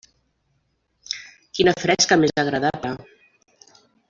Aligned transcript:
Quina 1.59 1.75
fresca 1.83 2.19
més 2.23 2.35
agradable. 2.45 2.95